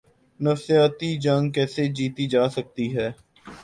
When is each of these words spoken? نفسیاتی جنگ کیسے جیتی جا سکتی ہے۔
نفسیاتی 0.39 1.09
جنگ 1.17 1.51
کیسے 1.51 1.83
جیتی 1.95 2.25
جا 2.27 2.43
سکتی 2.49 2.87
ہے۔ 2.95 3.09